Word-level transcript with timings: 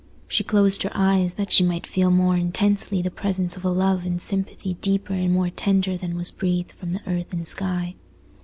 She 0.27 0.43
closed 0.43 0.81
her 0.81 0.89
eyes, 0.95 1.35
that 1.35 1.51
she 1.51 1.63
might 1.63 1.85
feel 1.85 2.09
more 2.09 2.35
intensely 2.35 3.03
the 3.03 3.11
presence 3.11 3.55
of 3.55 3.63
a 3.63 3.69
Love 3.69 4.03
and 4.03 4.19
Sympathy 4.19 4.73
deeper 4.81 5.13
and 5.13 5.31
more 5.31 5.51
tender 5.51 5.95
than 5.95 6.15
was 6.17 6.31
breathed 6.31 6.71
from 6.71 6.91
the 6.91 7.03
earth 7.07 7.31
and 7.33 7.47
sky. 7.47 7.93